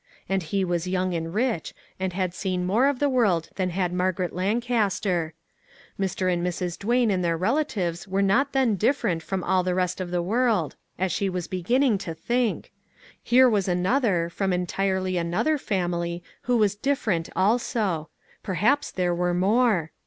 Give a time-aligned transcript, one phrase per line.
[0.27, 3.93] And he was young and rich, and had seen more of the world than had
[3.93, 5.35] Margaret Lancaster.
[5.99, 6.33] Mr.
[6.33, 6.79] and Mrs.
[6.79, 10.75] Duane and their relatives were not then different from all the rest of the world,
[10.97, 12.71] as she was begining to think;
[13.21, 18.09] here was another, from entirely another family who was" different" also;
[18.41, 19.91] perhaps there were more.